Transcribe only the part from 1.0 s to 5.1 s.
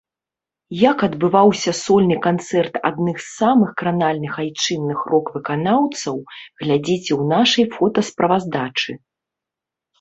адбываўся сольны канцэрт адных з самых кранальных айчынных